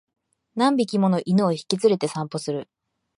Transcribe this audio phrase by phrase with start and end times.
[0.55, 2.67] 何匹もの犬を引き連れて散歩する